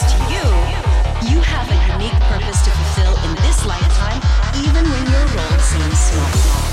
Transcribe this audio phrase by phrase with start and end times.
[0.00, 0.44] to you,
[1.28, 4.20] you have a unique purpose to fulfill in this lifetime,
[4.54, 6.67] even when your role seems small.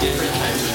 [0.00, 0.73] Different types of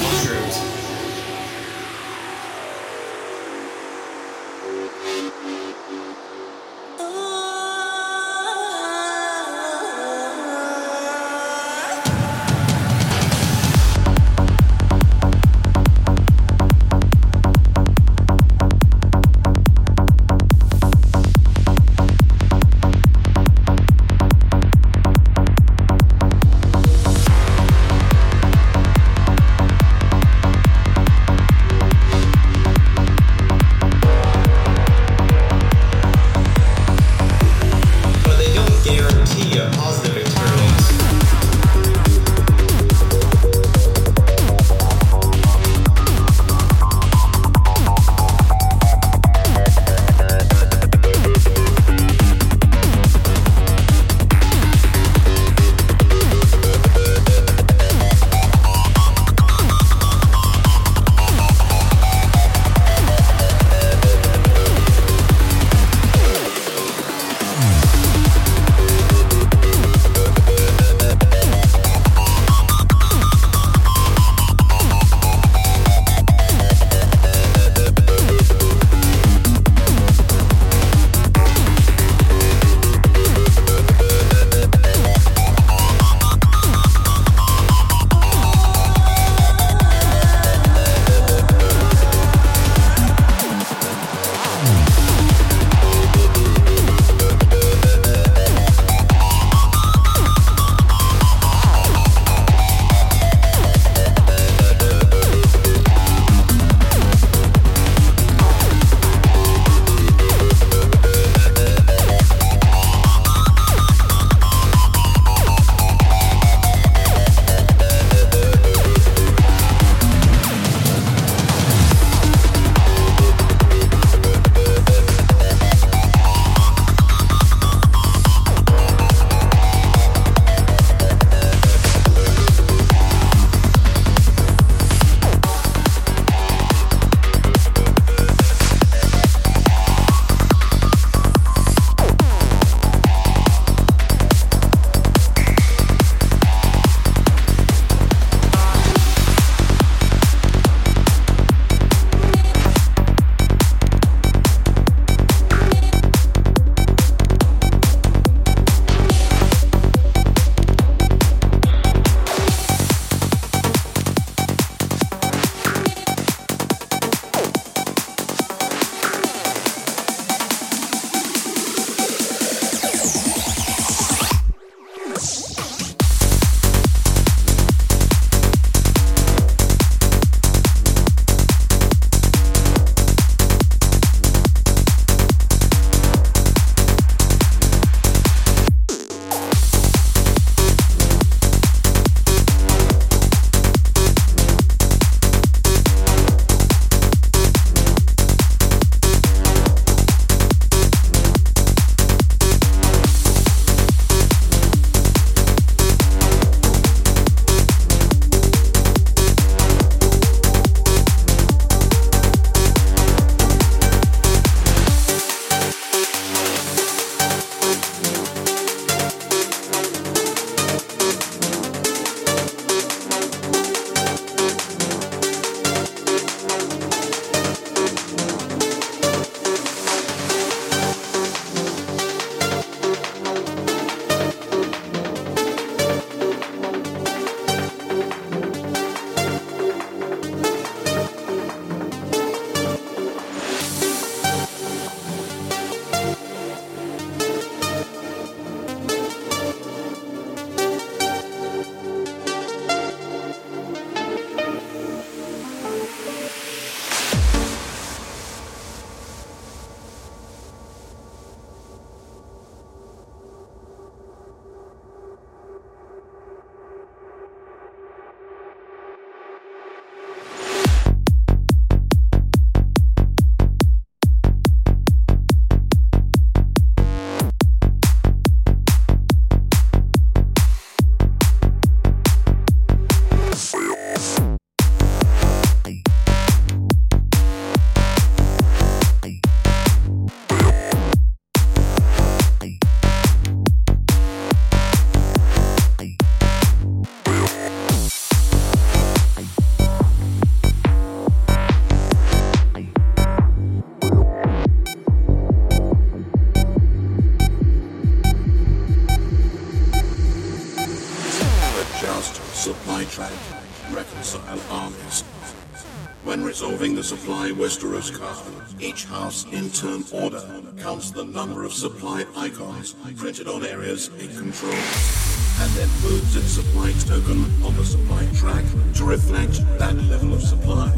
[319.26, 320.24] In turn order
[320.58, 326.32] counts the number of supply icons printed on areas it controls, and then moves its
[326.32, 330.70] supply token on the supply track to reflect that level of supply.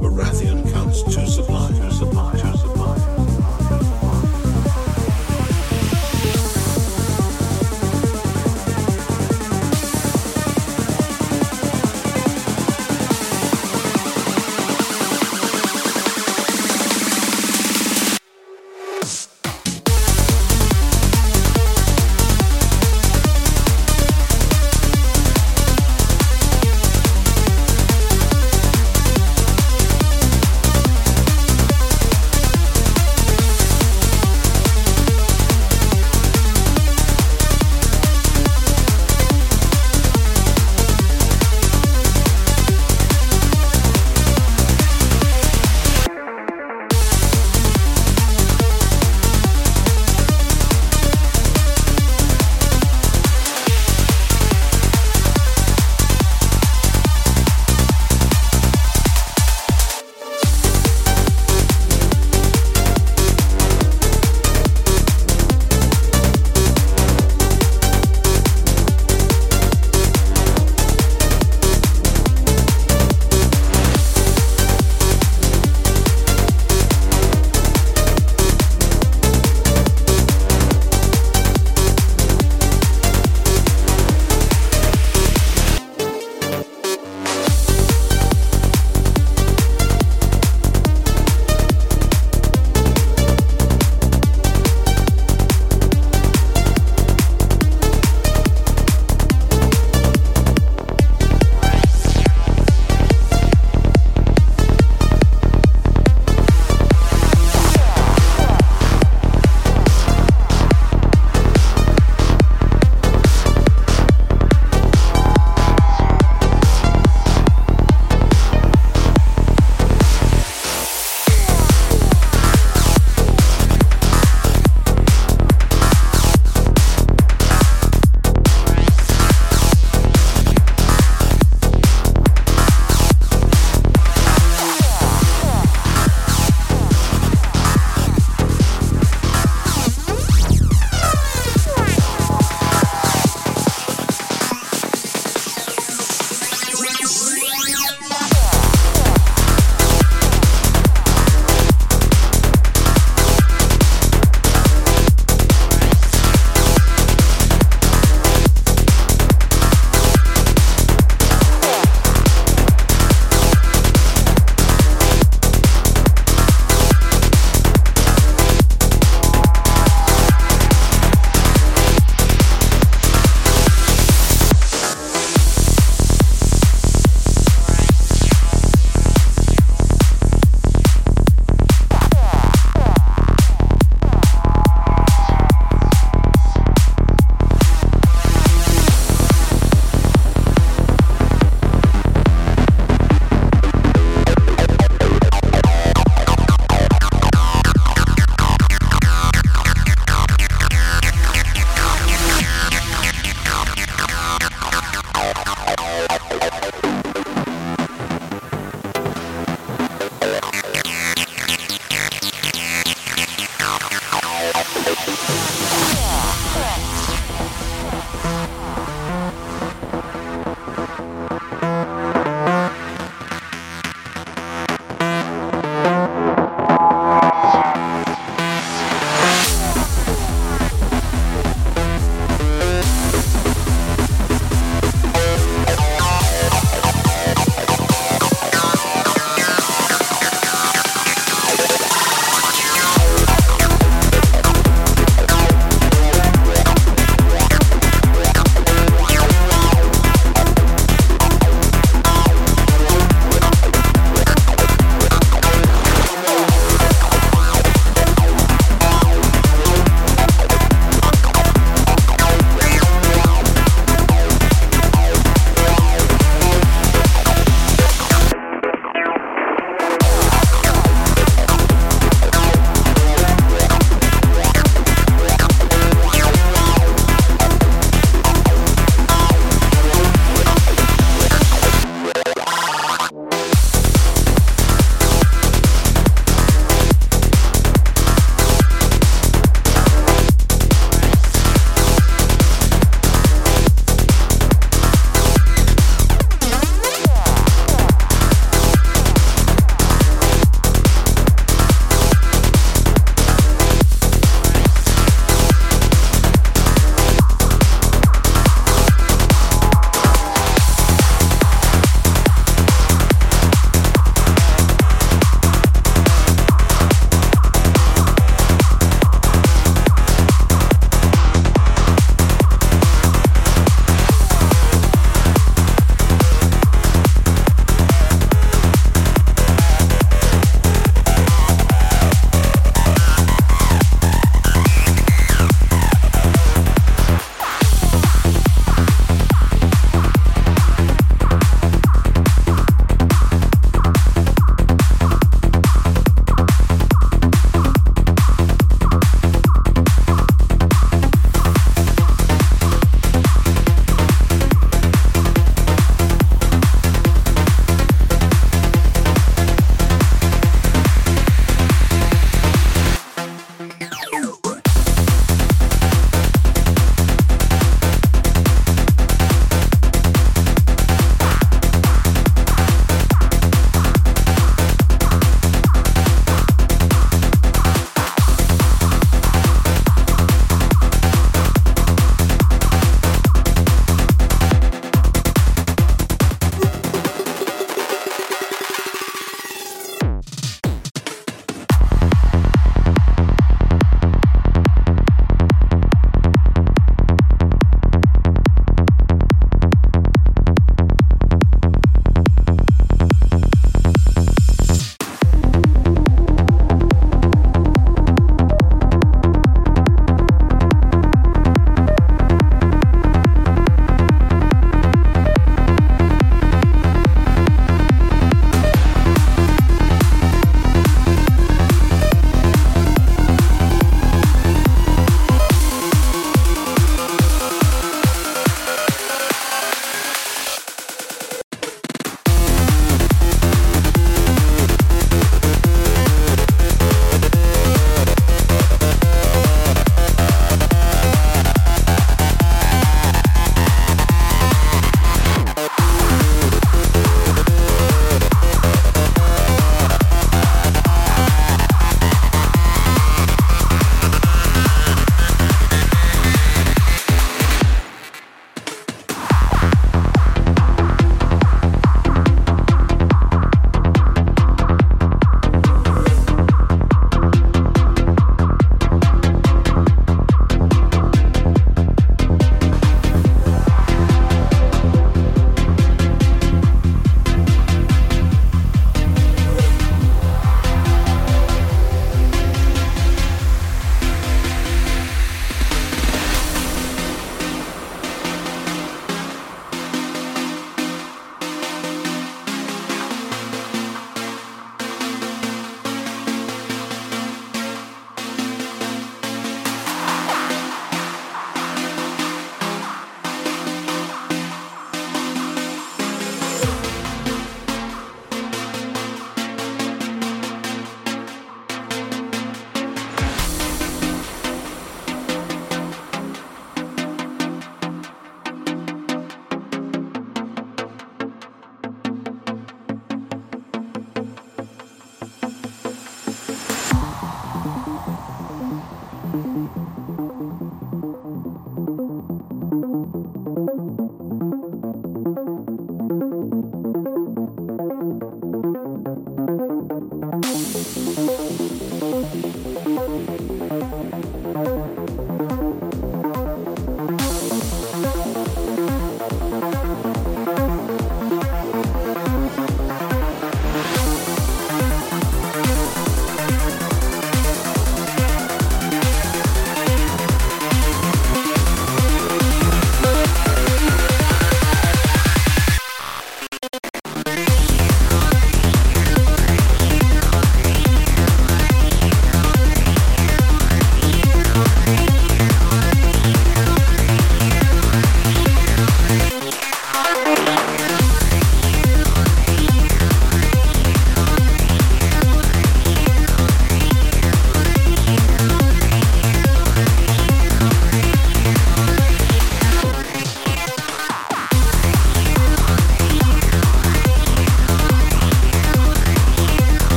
[0.00, 2.17] Baratheon counts two supply, two supply,